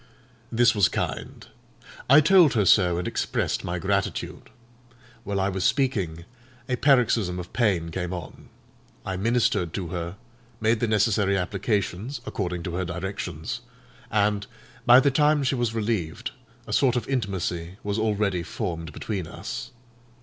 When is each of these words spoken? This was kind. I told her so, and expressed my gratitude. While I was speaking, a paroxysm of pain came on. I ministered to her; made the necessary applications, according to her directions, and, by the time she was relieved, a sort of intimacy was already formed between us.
This 0.51 0.73
was 0.73 0.89
kind. 0.89 1.45
I 2.09 2.21
told 2.21 2.53
her 2.55 2.65
so, 2.65 2.97
and 2.97 3.07
expressed 3.07 3.63
my 3.63 3.77
gratitude. 3.77 4.49
While 5.23 5.39
I 5.39 5.47
was 5.49 5.63
speaking, 5.63 6.25
a 6.67 6.75
paroxysm 6.75 7.37
of 7.37 7.53
pain 7.53 7.91
came 7.91 8.11
on. 8.11 8.49
I 9.05 9.15
ministered 9.15 9.75
to 9.75 9.89
her; 9.89 10.15
made 10.59 10.79
the 10.79 10.87
necessary 10.87 11.37
applications, 11.37 12.19
according 12.25 12.63
to 12.63 12.73
her 12.77 12.85
directions, 12.85 13.61
and, 14.09 14.47
by 14.87 14.99
the 14.99 15.11
time 15.11 15.43
she 15.43 15.53
was 15.53 15.75
relieved, 15.75 16.31
a 16.65 16.73
sort 16.73 16.95
of 16.95 17.07
intimacy 17.07 17.77
was 17.83 17.99
already 17.99 18.41
formed 18.41 18.91
between 18.93 19.27
us. 19.27 19.69